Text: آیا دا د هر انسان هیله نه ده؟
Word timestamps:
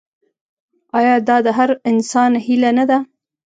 آیا 0.97 1.15
دا 1.27 1.37
د 1.45 1.47
هر 1.57 1.69
انسان 1.91 2.31
هیله 2.45 2.71
نه 2.77 2.85
ده؟ 2.89 2.97